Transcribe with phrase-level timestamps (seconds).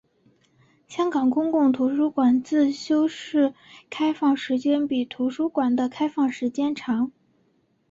[0.87, 3.53] 香港公共图书馆自修室
[3.87, 7.11] 开放时间比图书馆的开放时间长。